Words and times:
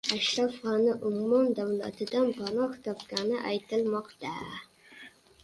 Ashraf 0.13 0.53
G‘ani 0.61 0.95
Ummon 1.09 1.51
davlatidan 1.59 2.33
panoh 2.39 2.73
topgani 2.89 3.45
aytilmoqda 3.53 4.35